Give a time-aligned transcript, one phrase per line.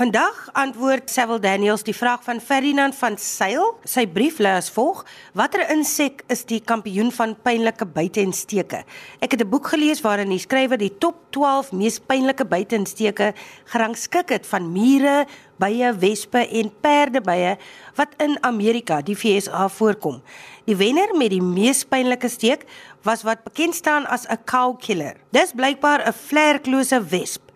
[0.00, 3.74] Vandag antwoord Sewil Daniels die vraag van Ferdinand van Sail.
[3.84, 5.02] Sy brief lê as volg:
[5.36, 8.80] Watter insek is die kampioen van pynlike byte en steke?
[9.20, 12.86] Ek het 'n boek gelees waarin die skrywer die top 12 mees pynlike byte en
[12.86, 13.34] steke
[13.64, 15.26] gerangskik het van mure,
[15.58, 17.58] bye, wespe en perdebye
[17.94, 20.22] wat in Amerika, die VSA voorkom.
[20.64, 22.64] Die wenner met die mees pynlike steek
[23.02, 25.16] was wat bekend staan as 'n cow killer.
[25.30, 27.49] Dis blykbaar 'n vlerklose wesp.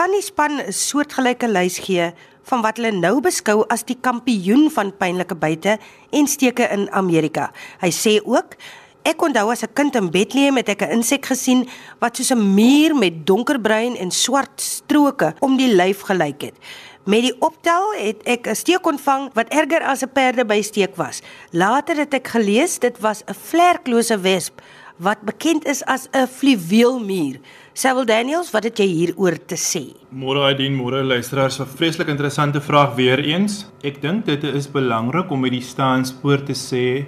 [0.00, 2.06] Kan die span 'n soortgelyke lys gee
[2.48, 5.76] van wat hulle nou beskou as die kampioen van pynlike byte
[6.10, 7.52] en steke in Amerika?
[7.84, 8.56] Hy sê ook
[9.04, 11.68] Ek onthou as 'n kind in Bethlehem het ek 'n insek gesien
[12.00, 16.56] wat soos 'n muur met donkerbruin en swart stroke om die lyf gelyk het.
[17.04, 21.20] Met die optel het ek 'n steek ontvang wat erger as 'n perdebysteek was.
[21.50, 24.60] Later het ek gelees dit was 'n vlerklose wesp
[25.00, 27.40] wat bekend is as 'n fluweelmuur.
[27.72, 29.96] Sewil Daniels, wat het jy hieroor te sê?
[30.12, 33.66] Môre Aidin, môre luisteraars, 'n vreeslik interessante vraag weer eens.
[33.82, 37.06] Ek dink dit is belangrik om met die staanspoor te sê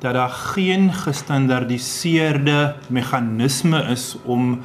[0.00, 4.60] dat daar geen gestandardiseerde meganisme is om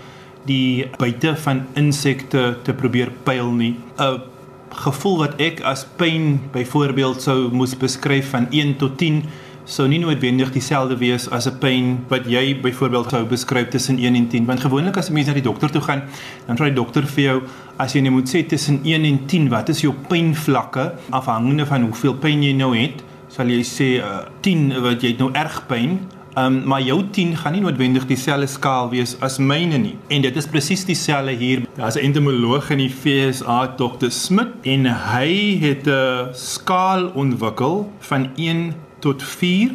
[0.45, 3.75] die buite van insekte te probeer pyl nie.
[3.97, 4.21] 'n
[4.69, 9.23] Gevoel wat ek as pyn byvoorbeeld sou moes beskryf van 1 tot 10
[9.65, 14.15] sou nie noodwendig dieselfde wees as 'n pyn wat jy byvoorbeeld sou beskryf tussen 1
[14.15, 16.03] en 10 want gewoonlik as 'n mens na die dokter toe gaan
[16.47, 17.41] dan vra die dokter vir jou
[17.77, 21.81] as jy net moet sê tussen 1 en 10 wat is jou pynvlakke afhangende van
[21.81, 25.99] hoeveel pyn jy nou het sal jy sê uh, 10 wat jy nou erg pyn
[26.37, 29.93] Um, maar jou 10 gaan nie noodwendig dieselfde skaal wees as myne nie.
[30.11, 31.61] En dit is presies dieselfde hier.
[31.77, 34.09] Daar's 'n entomoloog in die FSA, Dr.
[34.09, 38.73] Smit, en hy het 'n skaal ontwikkel van 1
[39.05, 39.73] tot 4.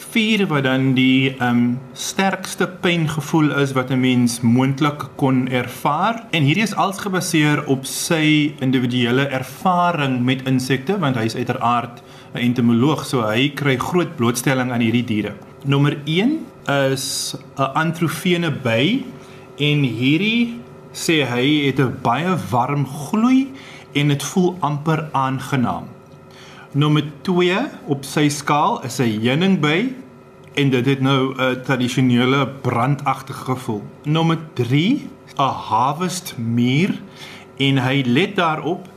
[0.00, 6.24] 4 wat dan die ehm um, sterkste pyngevoel is wat 'n mens moontlik kon ervaar
[6.30, 12.00] en hierdie is als gebaseer op sy individuele ervaring met insekte want hy is uiteraard
[12.32, 15.34] 'n entomoloog so hy kry groot blootstelling aan hierdie diere.
[15.64, 16.38] Nommer 1
[16.92, 19.04] is 'n antrofene by
[19.58, 20.56] en hierdie
[20.92, 23.48] sê hy het 'n baie warm gloei
[23.92, 25.99] en dit voel amper aangenaam.
[26.70, 27.56] Nommer 2
[27.90, 29.90] op sy skaal is 'n heuningby
[30.54, 33.82] en dit het nou 'n tradisionele brandagtige gevoel.
[34.04, 36.90] Nommer 3 'n harvest muur
[37.56, 38.88] en hy let daarop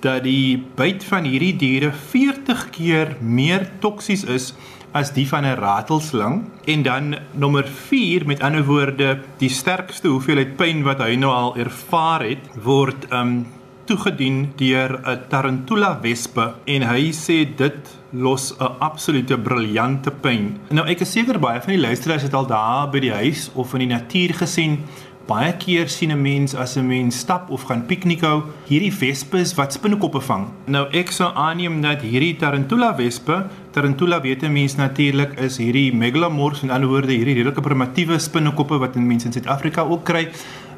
[0.00, 4.54] dat die byt van hierdie diere 40 keer meer toksies is
[4.92, 10.56] as die van 'n ratelslang en dan nommer 4 met ander woorde die sterkste hoeveelheid
[10.56, 13.46] pyn wat hy nou al ervaar het word um
[13.88, 17.80] toegedien deur 'n tarantula wespe en hy sê dit
[18.12, 20.58] los 'n absolute briljante pyn.
[20.70, 23.72] Nou ek is seker baie van die luisteraars het al daar by die huis of
[23.72, 24.78] in die natuur gesien.
[25.26, 29.72] Baie keer sien 'n mens as 'n mens stap of gaan piknikhou, hierdie wespes wat
[29.72, 30.48] spinnekoppe vang.
[30.66, 35.92] Nou ek sou aanneem dat hierdie tarantula wespe, tarantula weet 'n mens natuurlik is hierdie
[35.92, 40.28] megalomorphs en anderswoorde hierdie redelike primitiewe spinnekoppe wat mense in Suid-Afrika ook kry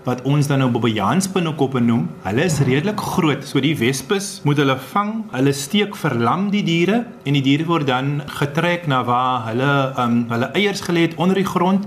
[0.04, 2.06] wat ons dan nou Bobbejaan spinnekoppe noem.
[2.24, 3.44] Hulle is redelik groot.
[3.46, 5.12] So die wespes moet hulle vang.
[5.34, 10.24] Hulle steek verlam die diere en die diere word dan getrek na waar hulle um
[10.32, 11.86] hulle eiers gelê het onder die grond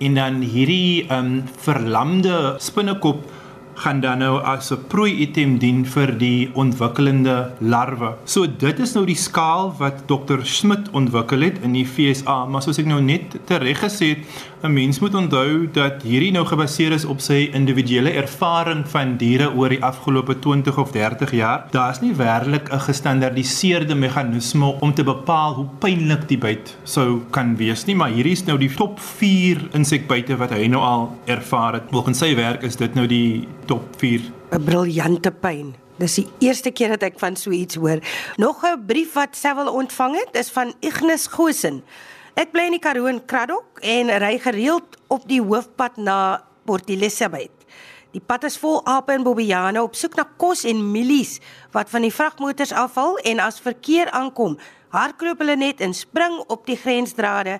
[0.00, 3.26] en dan hierdie um verlamde spinnekop
[3.80, 8.14] gaan dan nou as 'n prooi item dien vir die ontwikkelende larwe.
[8.24, 10.44] So dit is nou die skaal wat Dr.
[10.44, 14.18] Smit ontwikkel het in die FSA, maar soos ek nou net tereg gesê het,
[14.62, 19.48] 'n mens moet onthou dat hierdie nou gebaseer is op sy individuele ervaring van diere
[19.56, 21.64] oor die afgelope 20 of 30 jaar.
[21.70, 27.56] Daar's nie werklik 'n gestandardiseerde meganisme om te bepaal hoe pynlik die byt sou kan
[27.56, 31.72] wees nie, maar hierdie is nou die top 4 insekbyte wat hy nou al ervaar
[31.72, 31.82] het.
[31.90, 34.20] Volgens sy werk is dit nou die top 4.
[34.52, 35.74] 'n Briljante pyn.
[35.96, 37.98] Dis die eerste keer dat ek van so iets hoor.
[38.36, 41.82] Nog 'n brief wat Sewil ontvang het, is van Ignis Gosen.
[42.40, 46.88] Ek bly in die Karoo in Kraddock en ry gereeld op die hoofpad na Port
[46.88, 47.52] Elizabeth.
[48.14, 51.34] Die pad is vol ape en bobbejane op soek na kos en mielies
[51.76, 54.56] wat van die vragmotors afval en as verkeer aankom,
[54.96, 57.58] hardloop hulle net en spring op die grensdrade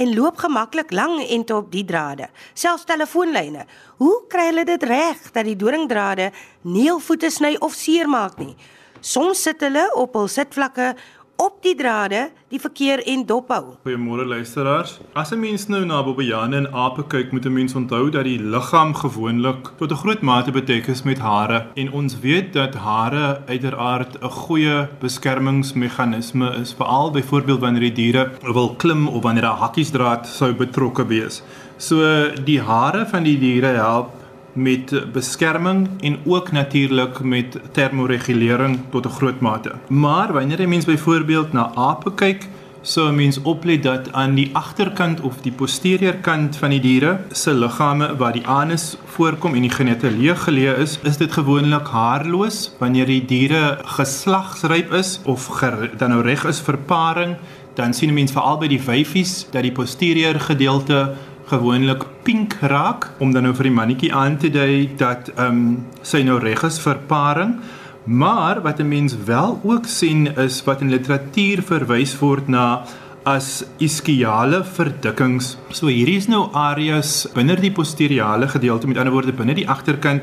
[0.00, 2.30] en loop gemaklik lang en op die drade.
[2.54, 3.66] Selfs telefoonlyne.
[4.00, 6.32] Hoe kry hulle dit reg dat die doringdrade
[6.64, 8.56] nie hul voete sny of seermaak nie?
[9.02, 10.94] Soms sit hulle op hul sitvlakke
[11.42, 13.74] op die drade die verkeer en dophou.
[13.82, 15.00] Goeiemôre luisteraars.
[15.14, 18.38] As 'n mens nou na bobbejane en ape kyk, moet 'n mens onthou dat die
[18.38, 23.42] liggaam gewoonlik tot 'n groot mate bedek is met hare en ons weet dat hare
[23.46, 29.58] uiteraard 'n goeie beskermingsmeganisme is, veral byvoorbeeld wanneer die diere wil klim of wanneer 'n
[29.62, 31.42] hakkiesdraad sou betrokke wees.
[31.76, 31.96] So
[32.44, 34.21] die hare van die diere help
[34.52, 39.72] met beskerming en ook natuurlik met termoregulering tot 'n groot mate.
[39.88, 42.48] Maar wanneer jy mens byvoorbeeld na ape kyk,
[42.82, 47.54] So mens oplet dat aan die agterkant of die posterior kant van die diere se
[47.54, 52.72] liggame waar die anus voorkom en die genete leeg geleë is, is dit gewoonlik haarloos
[52.80, 57.36] wanneer die diere geslagsryp is of ger, dan nou reg is vir paring,
[57.78, 61.12] dan sien mens veral by die wyfies dat die posterior gedeelte
[61.50, 65.86] gewoonlik pink raak om dan nou vir die mannetjie aan te dui dat ehm um,
[66.02, 67.56] sy nou reg is vir paring.
[68.04, 72.84] Maar wat 'n mens wel ook sien is wat in literatuur verwys word na
[73.24, 75.56] as iskiale verdikkings.
[75.70, 80.22] So hierdie is nou areas binne die posteriale gedeelte, met ander woorde binne die agterkant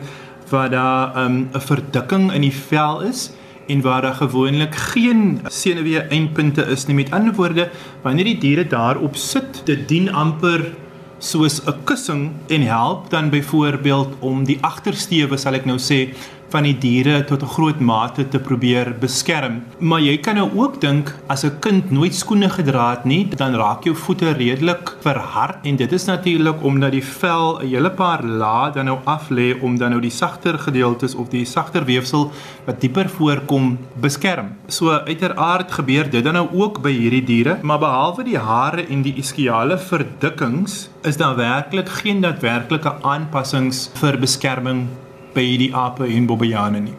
[0.49, 3.31] waar daar um, 'n um, verdikking in die vel is
[3.67, 6.95] en waar daar gewoonlik geen senuwee eindpunte is nie.
[6.95, 7.69] Met ander woorde,
[8.01, 10.73] wanneer die diere daarop sit, dit dien amper
[11.19, 16.13] soos 'n kussing en help dan byvoorbeeld om die agtersteewe, sal ek nou sê,
[16.49, 19.61] van die diere tot 'n groot mate te probeer beskerm.
[19.79, 23.55] Maar jy kan nou ook dink as 'n kind nooit skoene gedra het nie, dan
[23.55, 28.23] raak jou voete redelik verhard en dit is natuurlik omdat die vel 'n hele paar
[28.23, 32.31] lae dan nou af lê om dan nou die sagter gedeeltes of die sagter weefsel
[32.65, 34.47] wat dieper voorkom beskerm.
[34.67, 39.01] So uiteraard gebeur dit dan nou ook by hierdie diere, maar behalwe die hare en
[39.01, 44.87] die iskiale verdikkings is daar werklik geen daadwerklike aanpassings vir beskerming
[45.33, 46.95] by die ape en bobbejane nie.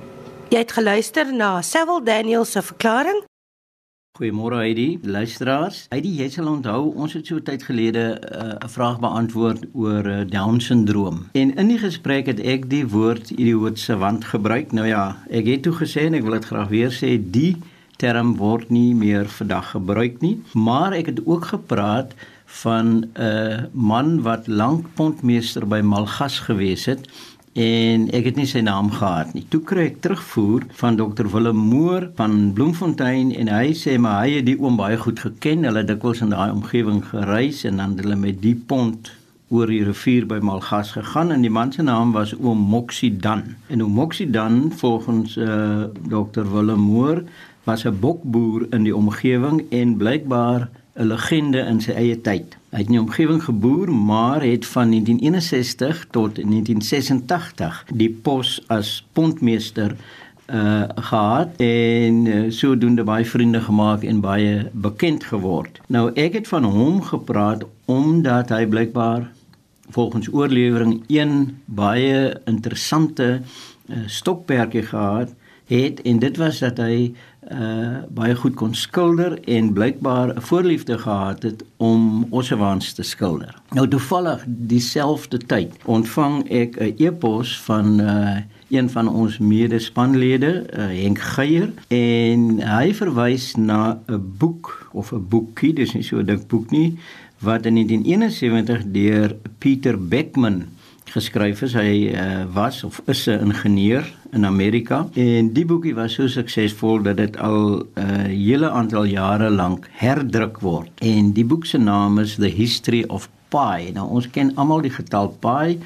[0.51, 3.25] Jy het geluister na Sewil Daniels se verklaring.
[4.19, 5.85] Goeiemôre Heidi, luisteraars.
[5.89, 10.07] Heidi, jy sal onthou ons het so tyd gelede eh, 'n uh, vraag beantwoord oor
[10.07, 11.31] uh, Down syndroom.
[11.33, 14.73] En in die gesprek het ek die woord idioot savant gebruik.
[14.73, 17.57] Nou ja, ek het toe gesê en ek wil dit graag weer sê, die
[17.97, 22.13] term word nie meer vandag gebruik nie, maar ek het ook gepraat
[22.45, 27.09] van 'n uh, man wat lank pontmeester by Malgas gewees het
[27.61, 29.45] en ek het nie sy naam gehad nie.
[29.53, 34.39] Toe kry ek terugvoer van Dr Willem Moore van Bloemfontein en hy sê maar hy
[34.39, 35.67] het die oom baie goed geken.
[35.69, 39.13] Hulle dikwels in daai omgewing gereis en dan hulle met die pont
[39.51, 43.43] oor die rivier by Malgas gegaan en die man se naam was oom Moxidan.
[43.69, 47.25] En oom Moxidan volgens uh, Dr Willem Moore
[47.69, 52.57] was 'n bokboer in die omgewing en blykbaar 'n legende in sy eie tyd.
[52.71, 59.07] Hy het in die omgewing geboer, maar het van 1961 tot 1986 die pos as
[59.13, 59.97] pontmeester
[60.51, 65.81] uh gehad en uh, sodoende baie vriende gemaak en baie bekend geword.
[65.87, 69.31] Nou ek het van hom gepraat omdat hy blykbaar
[69.91, 75.31] volgens oorlewering een baie interessante uh, stokperdjie gehad
[75.71, 77.13] het en dit was dat hy
[77.53, 83.55] uh baie goed kon skilder en blykbaar 'n voorliefde gehad het om ossewaans te skilder.
[83.71, 88.37] Nou toevallig dieselfde tyd ontvang ek 'n e-pos van uh
[88.71, 95.27] een van ons medespanlede, uh, Henk Geier, en hy verwys na 'n boek of 'n
[95.29, 96.99] boekie, dis nie so 'n dik boek nie,
[97.39, 100.65] wat in 1971 deur Pieter Beckman
[101.13, 101.75] geskryf is.
[101.75, 107.03] Hy uh, was of is 'n ingenieur in Amerika en die boekie was so suksesvol
[107.03, 110.91] dat dit al 'n uh, hele aantal jare lank herdruk word.
[111.01, 113.91] En die boek se naam is The History of Pi.
[113.93, 115.79] Nou ons ken almal die getal pi.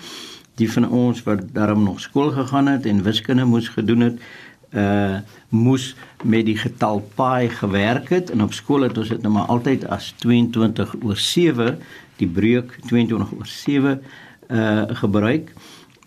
[0.54, 4.18] Die van ons wat daarom nog skool gegaan het en wiskunde moes gedoen het,
[4.74, 5.18] uh
[5.48, 5.94] moes
[6.24, 9.86] met die getal pi gewerk het en op skool het ons dit nou maar altyd
[9.86, 11.78] as 22 oor 7
[12.18, 14.00] die breuk 22 oor 7
[14.50, 15.52] uh gebruik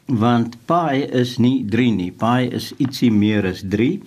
[0.07, 2.11] want pi is nie 3 nie.
[2.11, 4.01] Pi is ietsie meer as 3.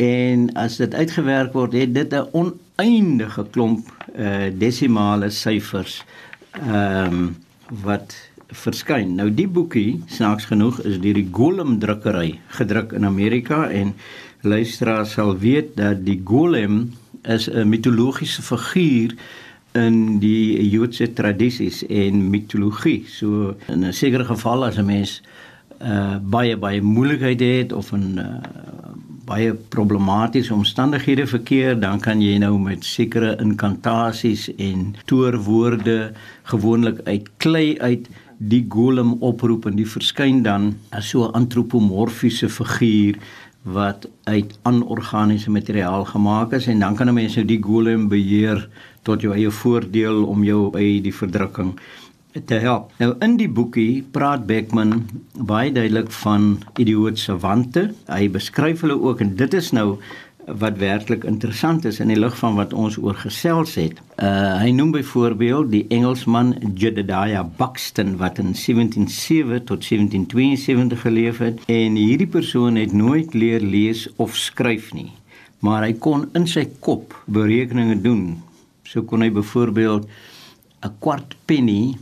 [0.00, 6.04] En as dit uitgewerk word, het dit 'n oneindige klomp uh desimale syfers
[6.52, 7.36] ehm um,
[7.84, 8.14] wat
[8.48, 9.14] verskyn.
[9.14, 13.94] Nou die boekie, snaaks genoeg, is deur die Golem drukkery gedruk in Amerika en
[14.40, 19.14] luisteraars sal weet dat die Golem is 'n mitologiese figuur
[19.72, 23.04] in die Joodse tradisies en mitologie.
[23.08, 25.22] So in 'n sekere geval as 'n mens
[25.80, 28.40] uh baie baie moeilikheid het of 'n uh,
[29.24, 37.28] baie problematiese omstandighede verkeer, dan kan jy nou met sekere inkantasies en toorwoorde gewoonlik uit
[37.36, 38.08] klei uit
[38.38, 43.18] die golem oproep en die verskyn dan as so 'n antropomorfiese figuur
[43.62, 48.68] wat uit anorganiese materiaal gemaak is en dan kan 'n mens nou die golem beheer
[49.08, 51.74] tot jou eie voordeel om jou by die verdrukking
[52.46, 52.92] te help.
[53.00, 57.88] Nou in die boekie praat Beckman baie duidelik van idioot savante.
[58.06, 59.96] Hy beskryf hulle ook en dit is nou
[60.48, 64.00] wat werklik interessant is in die lig van wat ons oor gesels het.
[64.16, 71.60] Uh hy noem byvoorbeeld die Engelsman Jedediah Buxton wat in 1707 tot 1772 geleef het
[71.66, 75.12] en hierdie persoon het nooit leer lees of skryf nie,
[75.60, 78.38] maar hy kon in sy kop berekeninge doen.
[78.88, 80.08] So kon hy byvoorbeeld
[80.80, 81.96] 'n kwart penny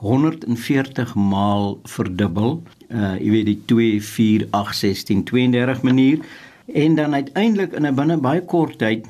[0.00, 2.62] 140 maal verdubbel.
[2.88, 6.18] Uh jy weet die 2 4 8 16 32 manier
[6.66, 9.06] en dan uiteindelik in 'n binne baie kort tyd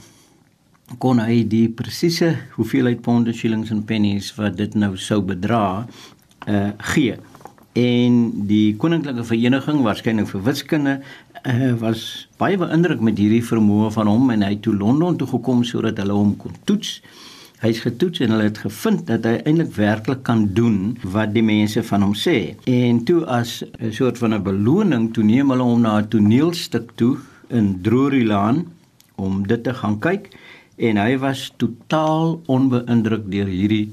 [0.98, 5.86] kon hy die presiese hoeveelheid ponde, shillings en pennies wat dit nou sou bedra
[6.48, 7.18] uh gee.
[7.76, 10.94] En die koninklike vereniging waarskynlik vir wiskunde
[11.46, 15.28] uh, was baie beïndruk met hierdie vermoë van hom en hy het toe Londen toe
[15.30, 16.98] gekom sodat hulle hom kon toets.
[17.58, 21.82] Hy's getoets en hulle het gevind dat hy eintlik werklik kan doen wat die mense
[21.82, 22.54] van hom sê.
[22.70, 26.92] En toe as 'n soort van 'n beloning, toe neem hulle hom na 'n toneelstuk
[26.94, 27.18] toe
[27.48, 28.66] in Drurylaan
[29.16, 30.30] om dit te gaan kyk
[30.76, 33.90] en hy was totaal onbeïndruk deur hierdie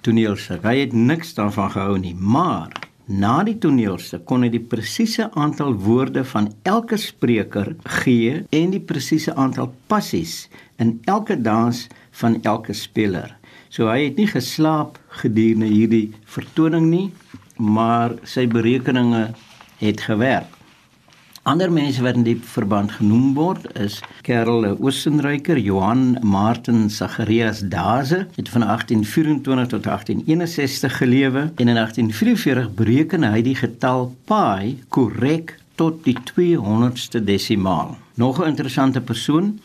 [0.00, 0.62] toneelstuk.
[0.62, 2.68] Hy het niks daarvan gehou nie, maar
[3.06, 8.82] na die toneelstuk kon hy die presiese aantal woorde van elke spreker gee en die
[8.82, 10.48] presiese aantal passies
[10.82, 11.86] in elke dans
[12.20, 13.36] van elke speler.
[13.70, 17.06] So hy het nie geslaap gedurende hierdie vertoning nie,
[17.56, 19.28] maar sy berekeninge
[19.80, 20.55] het gewerk.
[21.46, 28.24] Ander mense wat in die verband genoem word is Karel Oostenryker, Johan Martin Zacharias Daze,
[28.34, 35.54] het van 1824 tot 1861 gelewe en in 1844 bereken hy die getal pi korrek
[35.78, 37.94] tot die 200ste desimaal.
[38.18, 39.60] Nog 'n interessante persoon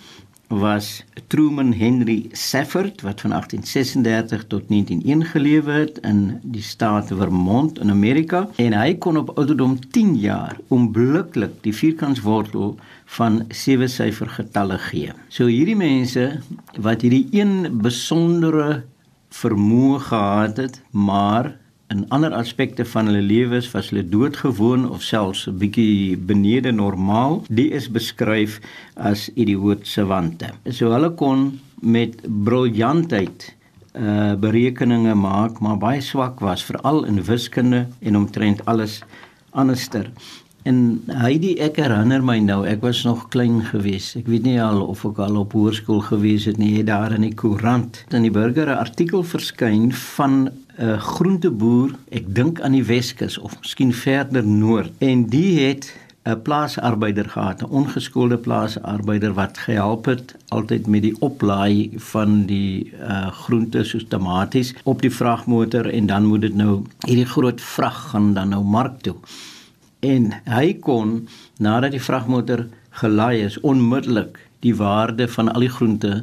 [0.51, 7.79] was Truman Henry Safford wat van 1836 tot 1901 gelewe het in die staat Vermont
[7.79, 12.75] in Amerika en hy kon op ouderdom 10 jaar onmiddellik die vierkantswortel
[13.15, 15.15] van sewe syfer getalle gee.
[15.29, 16.27] So hierdie mense
[16.77, 18.83] wat hierdie een besondere
[19.31, 21.53] vermoë gehad het, maar
[21.91, 27.43] in ander aspekte van hulle lewens was hulle doodgewoon of selfs 'n bietjie benede normaal.
[27.49, 28.59] Die is beskryf
[28.95, 30.53] as idioot savante.
[30.69, 33.55] So hulle kon met briljantheid
[33.95, 39.01] uh berekeninge maak, maar baie swak was veral in wiskunde en omtrent alles
[39.51, 40.11] anderster.
[40.69, 44.11] En Heidi ek herinner my nou, ek was nog klein gewees.
[44.19, 46.75] Ek weet nie al of ek al op hoërskool gewees het nie.
[46.75, 51.95] Het daar in die koerant in die burger 'n artikel verskyn van 'n uh, groenteboer,
[52.11, 54.93] ek dink aan die Weskus of miskien verder noord.
[54.99, 55.89] En die het
[56.29, 62.93] 'n plaasarbeider gehad, 'n ongeskoolde plaasarbeider wat gehelp het altyd met die oplaai van die
[63.01, 68.09] uh groente soos tomaties op die vragmotor en dan moet dit nou hierdie groot vrag
[68.09, 69.15] gaan dan nou mark toe
[70.01, 71.27] en hy kon
[71.61, 72.65] nadat die vragmotor
[73.01, 76.13] gelaai is onmiddellik die waarde van al die groente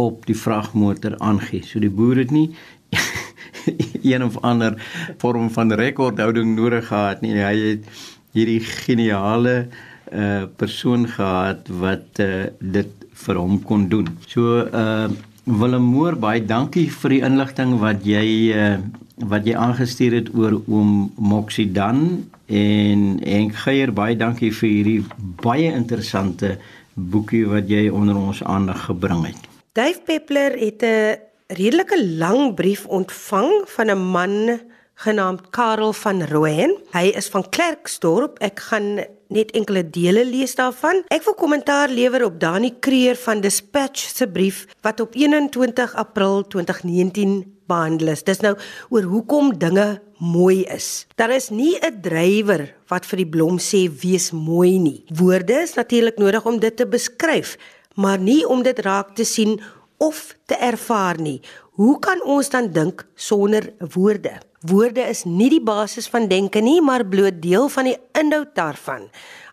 [0.00, 1.62] op die vragmotor aangee.
[1.64, 2.50] So die boer het nie
[4.12, 4.76] een of ander
[5.22, 7.36] vorm van rekordhouding nodig gehad nie.
[7.36, 7.88] Hy het
[8.36, 9.66] hierdie geniale
[10.12, 12.90] uh persoon gehad wat uh dit
[13.24, 14.08] vir hom kon doen.
[14.26, 15.08] So uh
[15.44, 18.26] Willem Moore, baie dankie vir die inligting wat jy
[18.56, 18.76] uh
[19.22, 25.02] wat jy aangestuur het oor oom Moxidan en Henk Geier baie dankie vir hierdie
[25.42, 26.58] baie interessante
[26.94, 29.48] boekie wat jy onder ons aandag gebring het.
[29.72, 31.16] Dave Peppler het 'n
[31.48, 34.60] redelike lang brief ontvang van 'n man
[34.94, 36.76] genaamd Karel van Rooyen.
[36.92, 38.38] Hy is van Klerksdorp.
[38.38, 39.00] Ek gaan
[39.32, 41.02] net enkele dele lees daarvan.
[41.08, 46.46] Ek wil kommentaar lewer op Dani Kreer van Dispatch se brief wat op 21 April
[46.46, 48.24] 2019 behandel is.
[48.28, 48.54] Dis nou
[48.92, 49.88] oor hoekom dinge
[50.22, 51.06] mooi is.
[51.16, 55.04] Daar is nie 'n drywer wat vir die blom sê wees mooi nie.
[55.08, 57.56] Woorde is natuurlik nodig om dit te beskryf,
[57.96, 59.60] maar nie om dit raak te sien
[59.98, 61.40] of te ervaar nie.
[61.72, 64.40] Hoe kan ons dan dink sonder woorde?
[64.62, 69.08] Woorde is nie die basis van denke nie, maar bloot deel van die inhoud daarvan.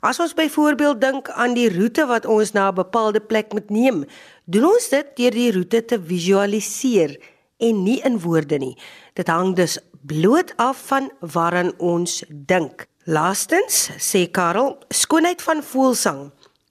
[0.05, 4.05] As ons byvoorbeeld dink aan die roete wat ons na 'n bepaalde plek moet neem,
[4.45, 7.17] doen ons dit deur die roete te visualiseer
[7.59, 8.75] en nie in woorde nie.
[9.19, 12.87] Dit hang dus bloot af van waaraan ons dink.
[13.09, 16.29] Laastens sê Karel, skoonheid van voelsang.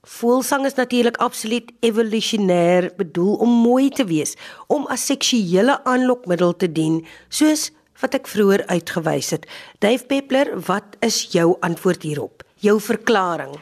[0.09, 6.69] Voelsang is natuurlik absoluut evolusionêr bedoel om mooi te wees, om as seksuele aanlokmiddel te
[6.73, 7.69] dien, soos
[8.01, 9.49] wat ek vroeër uitgewys het.
[9.83, 12.47] Dave Peppler, wat is jou antwoord hierop?
[12.63, 13.59] Jou verklaring?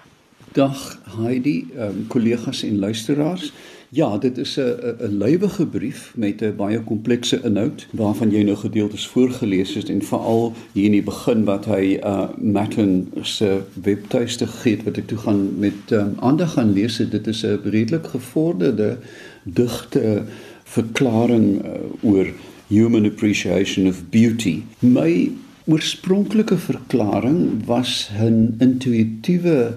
[0.57, 0.77] Dag
[1.17, 3.51] Heidi, um, kollegas en luisteraars.
[3.97, 8.57] Ja, dit is 'n 'n lywige brief met 'n baie komplekse inhoud waarvan jy nou
[8.57, 14.47] gedeeltes voorgeles het en veral hier in die begin wat hy uh Matten se webtuiste
[14.63, 16.97] het wat ek toe gaan met um, aandag gaan lees.
[17.11, 18.99] Dit is 'n redelik gevorderde
[19.43, 20.23] digte
[20.65, 22.27] verklaring uh, oor
[22.67, 24.63] human appreciation of beauty.
[24.79, 25.31] My
[25.65, 29.75] oorspronklike verklaring was 'n intuïtiewe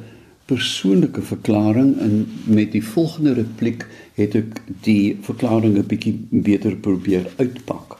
[0.49, 3.85] persoonlike verklaring en met die volgende repliek
[4.19, 7.97] het ek die verklaring 'n bietjie beter probeer uitpak.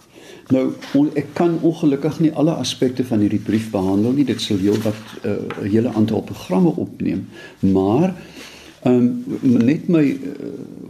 [0.49, 0.73] Nou
[1.13, 4.25] ek kan ongelukkig nie alle aspekte van hierdie brief behandel nie.
[4.25, 7.27] Dit sal heelwat eh, 'n uh, hele aantal programme opneem,
[7.59, 8.15] maar
[8.83, 10.17] ehm um, net my uh,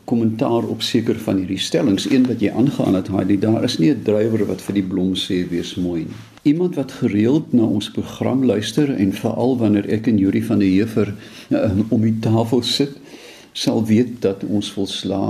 [0.05, 3.89] kommentaar op seker van hierdie stellings, een wat jy aangehaal het, Heidi, daar is nie
[3.89, 6.19] 'n drywer wat vir die blom sê wees mooi nie.
[6.43, 10.67] Iemand wat gereeld na ons program luister en veral wanneer ek en Yuri van der
[10.67, 11.13] Heever
[11.49, 12.95] uh, om die tafel sit,
[13.59, 15.23] sal weet dat ons volsla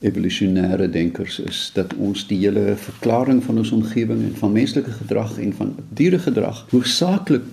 [0.00, 5.36] evolusionêre denkers is, dat ons die hele verklaring van ons omgewing en van menslike gedrag
[5.38, 7.44] en van dieregedrag hoofsaaklik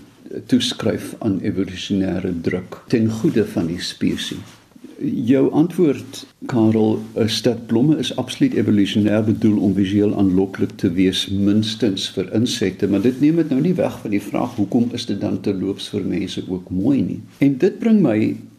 [0.52, 4.56] toeskryf aan evolusionêre druk ten goeie van die spesies.
[4.98, 11.28] Jou antwoord Karel is dat blomme is absoluut evolusionêr bedoel om visueel aanloklik te wees
[11.30, 15.06] minstens vir insekte, maar dit neem dit nou nie weg van die vraag hoekom is
[15.06, 17.20] dit dan terloops vir mense ook mooi nie.
[17.46, 18.18] En dit bring my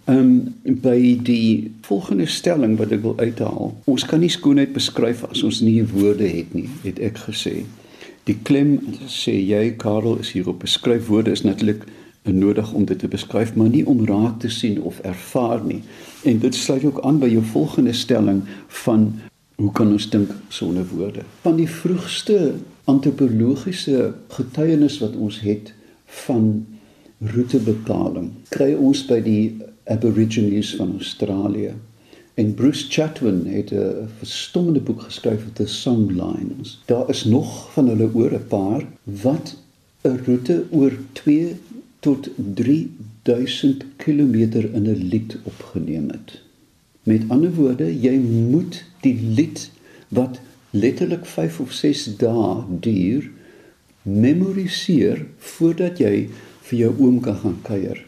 [0.09, 3.75] um by die volgende stelling wat ek wil uithaal.
[3.91, 7.61] Ons kan nie skoonheid beskryf as ons nie woorde het nie, het ek gesê.
[8.29, 11.85] Die klem sê jy Karel is hier op beskryf woorde is natuurlik
[12.29, 15.81] nodig om dit te beskryf, maar nie om raak te sien of ervaar nie.
[16.29, 18.43] En dit sluit ook aan by jou volgende stelling
[18.85, 19.09] van
[19.59, 21.25] hoe kan ons dink sonder woorde?
[21.43, 22.55] Van die vroegste
[22.89, 25.73] antropologiese getuienis wat ons het
[26.25, 26.67] van
[27.33, 29.43] roetebepaling, kry ons by die
[29.89, 31.73] Aborigines van Australië.
[32.35, 36.83] En Bruce Chatwin het 'n verstommende boek geskryf oor the songlines.
[36.85, 39.57] Daar is nog van hulle oor 'n paar wat
[40.03, 41.57] 'n roete oor 2
[41.99, 44.35] tot 3000 km
[44.73, 46.41] in 'n lied opgeneem het.
[47.03, 48.19] Met ander woorde, jy
[48.51, 49.71] moet die lied
[50.09, 50.41] wat
[50.71, 53.31] letterlik 5 of 6 dae duur
[54.03, 56.29] memoriseer voordat jy
[56.61, 58.08] vir jou oom kan gaan kuier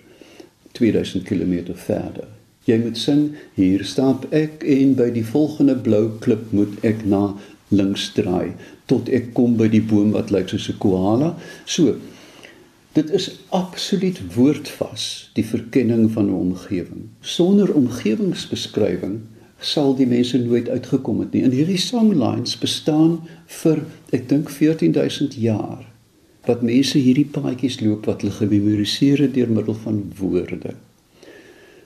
[0.73, 2.29] 2000 km verder.
[2.65, 3.23] Jy moet sing
[3.55, 7.35] hier stap ek en by die volgende blou klip moet ek na
[7.69, 8.53] links draai
[8.91, 11.37] tot ek kom by die boom wat lyk soos 'n koala.
[11.65, 11.97] So,
[12.93, 17.09] Dit is absoluut woordvas die verkenning van 'n omgewing.
[17.21, 19.21] Sonder omgewingsbeskrywing
[19.59, 21.43] sal die mense nooit uitgekom het nie.
[21.43, 25.90] En hierdie songlines bestaan vir ek dink 14000 jaar
[26.49, 30.75] wat mense hierdie paadjies loop wat hulle gememoriseer het deur middel van woorde.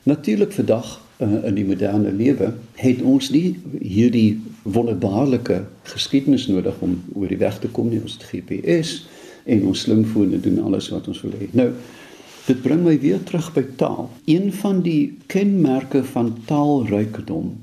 [0.04, 6.98] Natuurlik vandag uh, in die moderne lewe het ons nie hierdie wonderbaarlike geskiedenis nodig om
[7.14, 8.02] oor die weg te kom nie.
[8.02, 9.04] Ons het GPS
[9.44, 11.48] en ons slimfone doen alles wat ons wil hê.
[11.56, 11.70] Nou,
[12.44, 14.10] dit bring my weer terug by taal.
[14.28, 17.54] Een van die kenmerke van taalrykdom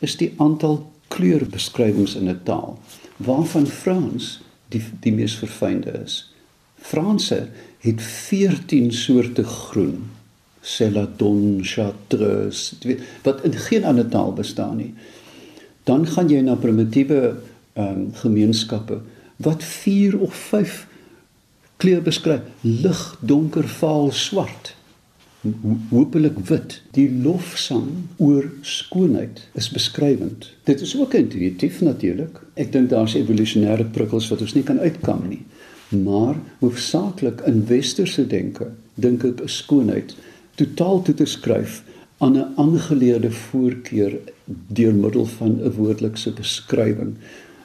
[0.00, 0.80] is die aantal
[1.12, 2.78] kleurbeskrywings in 'n taal,
[3.16, 6.31] waarvan Frans die die mees verfynde is.
[6.82, 7.48] Franse
[7.82, 10.10] het 14 soorte groen.
[10.60, 12.76] Celadon, chartreuse,
[13.22, 14.94] wat in geen ander taal bestaan nie.
[15.84, 17.34] Dan gaan jy na primitiewe
[17.74, 19.00] um, gemeenskappe
[19.42, 20.86] wat 4 of 5
[21.82, 22.46] kleur beskryf.
[22.60, 24.76] Lig donker vaal swart.
[25.90, 26.78] Hopelik wit.
[26.94, 27.88] Die lofsang
[28.22, 30.52] oor skoonheid is beskrywend.
[30.70, 35.26] Dit is ook intuïtief natuurlik ek dink daar's evolusionêre prikkels wat ons nie kan uitkam
[35.26, 35.42] nie
[35.92, 40.16] maar hoofsaaklik in westerse denke dink ek 'n skoonheid
[40.54, 41.82] totaal toe te skryf
[42.18, 44.18] aan 'n aangeleerde voorkeur
[44.66, 47.16] deur middel van 'n woordelikse beskrywing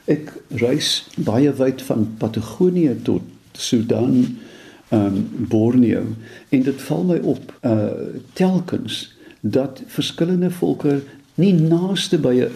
[0.08, 4.38] ek reis baie wyd van Patagonië tot Sudan,
[4.88, 6.04] ehm um, Borneo
[6.48, 7.88] en dit val my op uh
[8.32, 11.00] telkens dat verskillende volke
[11.34, 12.48] nie naaste by 'n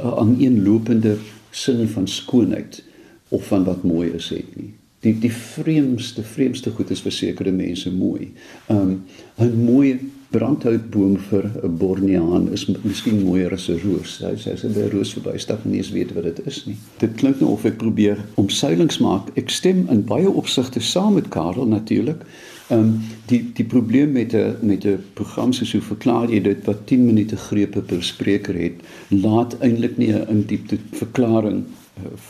[0.00, 1.16] aaneenlopende
[1.50, 2.82] sin van skoonheid
[3.28, 4.72] of van wat mooi is het nie.
[5.04, 8.32] Die die vreemdste vreemdste goed is vir sekere mense mooi.
[8.72, 9.02] Um
[9.38, 9.98] 'n mooi
[10.34, 14.18] brandhoutboom vir 'n Borneaan is miskien mooier as 'n roos.
[14.24, 16.76] Hy sê as 'n roos verby stap nie eens weet wat dit is nie.
[16.98, 19.28] Dit klink nou of ek probeer omseilings maak.
[19.36, 22.24] Ek stem in baie opsigte saam met Karel natuurlik.
[22.70, 26.64] Ehm um, die die probleem met 'n met 'n program soos hoe verklaar jy dit
[26.64, 28.74] wat 10 minute grepe per spreker het,
[29.08, 31.64] laat eintlik nie 'n in diepte verklaring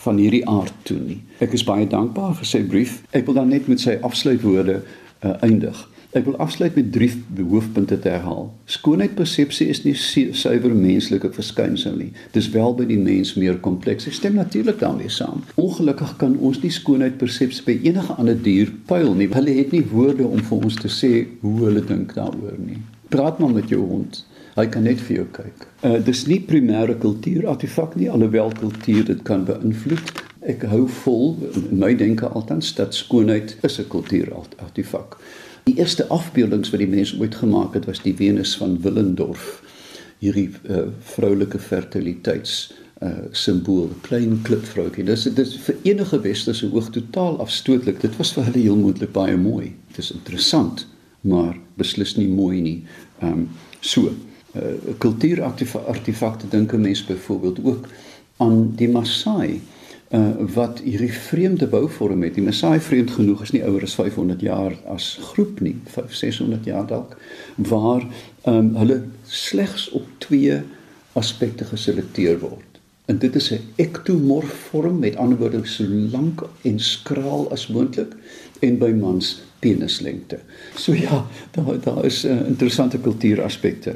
[0.03, 1.19] van hierdie aard toe nie.
[1.43, 3.01] Ek is baie dankbaar vir sy brief.
[3.11, 5.79] Ek wil dan net met sy afsluitwoorde uh, eindig.
[6.15, 8.45] Ek wil afsluit met drie hoofpunte te herhaal.
[8.71, 12.13] Skoonheidpersepsie is nie suiwer menslike verskynsel nie.
[12.31, 14.07] Dis wel by die mens meer kompleks.
[14.07, 15.43] Ek stem natuurlik daarmee saam.
[15.59, 19.27] Ongelukkig kan ons nie skoonheidpersepsie by enige ander dier pyl nie.
[19.33, 22.79] Hulle het nie woorde om vir ons te sê hoe hulle dink daaroor nie.
[23.11, 24.23] Praat maar met jou hond.
[24.55, 25.65] Hy kan net vir jou kyk.
[25.83, 30.13] Uh dis nie primêre kultuurartefak nie, alhoewel kultuur dit kan beïnvloed.
[30.47, 35.17] Ek hou vol in my denke altans dat skoonheid is 'n kultuurartefak.
[35.65, 39.61] Die eerste afbeeldings wat die mense ooit gemaak het was die Venus van Willendorf.
[40.19, 45.03] Hierdie uh, vroulike fertiliteits uh simbool, klein klipvroukie.
[45.03, 47.99] Dis dit is vir enige westerse oog totaal afstootlik.
[48.01, 49.73] Dit was vir hulle heel moontlik baie mooi.
[49.87, 50.87] Dit is interessant,
[51.21, 52.83] maar beslis nie mooi nie.
[53.19, 53.49] Um
[53.81, 54.13] so,
[54.55, 57.87] uh kultuurartefakte dink 'n mens byvoorbeeld ook
[58.37, 59.61] aan die Maasai
[60.09, 62.35] uh, wat hierdie vreemde bouvorm het.
[62.37, 66.65] Die Maasai vreemd genoeg is nie ouer as 500 jaar as groep nie, 5 600
[66.65, 67.17] jaar dalk,
[67.55, 68.05] waar
[68.45, 70.61] um, hulle slegs op twee
[71.13, 72.79] aspekte geselekteer word.
[73.05, 78.15] En dit is 'n ektomorf vorm met ander woorde so lank en skraal as moontlik
[78.59, 80.39] en by mans penislengte.
[80.75, 83.95] So ja, daar daar is uh, interessante kultuuraspekte.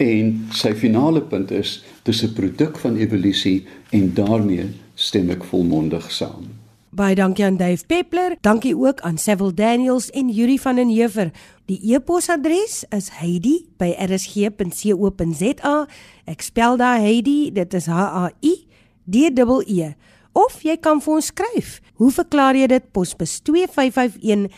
[0.00, 6.12] En sy finale punt is dis 'n produk van evolusie en daarmee stem ek volmondig
[6.12, 6.44] saam.
[6.90, 11.30] Baie dankie aan Dave Peppler, dankie ook aan Seville Daniels en Yuri van den Heever.
[11.66, 15.88] Die e-posadres is heidi@rsg.co.za.
[16.24, 18.66] Ek spel daar Heidi, dit is H A I
[19.04, 19.30] D E
[19.66, 19.94] E.
[20.32, 21.80] Of jy kan vir ons skryf.
[21.94, 22.92] Hoe verklaar jy dit?
[22.92, 24.50] Posbus 2551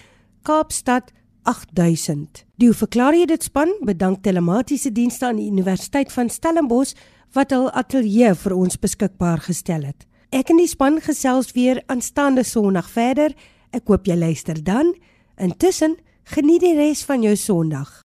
[0.43, 2.45] Kaapstad 8000.
[2.61, 6.95] Die verklaar jy dit span bedank telematiese dienste aan die Universiteit van Stellenbosch
[7.37, 10.07] wat hul ateljee vir ons beskikbaar gestel het.
[10.33, 13.35] Ek en die span gesels weer aanstaande Sondag verder.
[13.73, 14.95] Ek hoop jy luister dan.
[15.41, 15.99] Intussen
[16.35, 18.03] geniet die res van jou Sondag.